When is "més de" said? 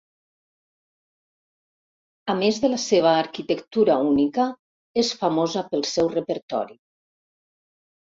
2.39-2.73